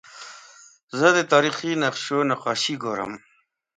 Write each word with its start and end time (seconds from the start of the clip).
زه 0.99 1.07
د 1.17 1.19
تاریخي 1.31 1.71
نقشو 1.83 2.19
نقاشي 2.31 2.75
ګورم. 2.83 3.13